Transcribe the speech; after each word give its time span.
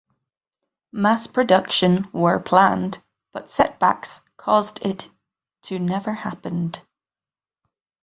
Mass 0.91 1.27
production 1.27 2.07
were 2.11 2.39
planned 2.39 3.03
but 3.33 3.51
setbacks 3.51 4.19
caused 4.35 4.83
it 4.83 5.11
to 5.61 5.77
never 5.77 6.11
happened. 6.11 6.81